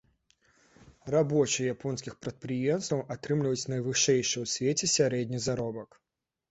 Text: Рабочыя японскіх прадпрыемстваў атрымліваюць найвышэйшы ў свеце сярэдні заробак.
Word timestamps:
Рабочыя 1.15 1.67
японскіх 1.75 2.17
прадпрыемстваў 2.23 3.05
атрымліваюць 3.17 3.69
найвышэйшы 3.75 4.37
ў 4.43 4.55
свеце 4.57 4.93
сярэдні 4.97 5.39
заробак. 5.51 5.89